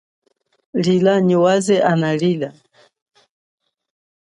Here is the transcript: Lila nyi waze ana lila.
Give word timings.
Lila 0.83 1.13
nyi 1.27 1.37
waze 1.43 1.77
ana 1.91 2.09
lila. 2.21 2.49